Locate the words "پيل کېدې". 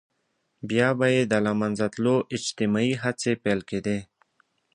3.43-3.97